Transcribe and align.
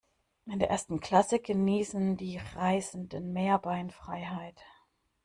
In 0.47 0.57
der 0.57 0.71
ersten 0.71 0.99
Klasse 0.99 1.37
genießen 1.37 2.17
die 2.17 2.39
Reisenden 2.55 3.33
mehr 3.33 3.59
Beinfreiheit. 3.59 4.59